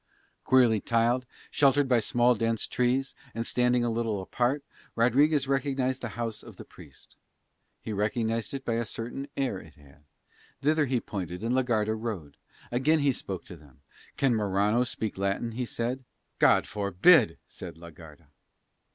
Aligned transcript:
Queerly 0.45 0.79
tiled, 0.81 1.27
sheltered 1.51 1.87
by 1.87 1.99
small 1.99 2.33
dense 2.33 2.65
trees, 2.65 3.13
and 3.35 3.45
standing 3.45 3.85
a 3.85 3.89
little 3.91 4.19
apart, 4.19 4.63
Rodriguez 4.95 5.47
recognised 5.47 6.01
the 6.01 6.07
house 6.17 6.41
of 6.41 6.57
the 6.57 6.65
Priest. 6.65 7.17
He 7.83 7.93
recognised 7.93 8.55
it 8.55 8.65
by 8.65 8.77
a 8.77 8.83
certain 8.85 9.27
air 9.37 9.59
it 9.59 9.75
had. 9.75 10.03
Thither 10.59 10.87
he 10.87 10.99
pointed 11.01 11.43
and 11.43 11.53
la 11.53 11.61
Garda 11.61 11.93
rode. 11.93 12.35
Again 12.71 13.01
he 13.01 13.11
spoke 13.11 13.45
to 13.45 13.55
them. 13.55 13.81
"Can 14.17 14.33
Morano 14.33 14.83
speak 14.85 15.19
Latin?" 15.19 15.51
he 15.51 15.65
said. 15.67 16.03
"God 16.39 16.65
forbid!" 16.65 17.37
said 17.47 17.77
la 17.77 17.91
Garda. 17.91 18.29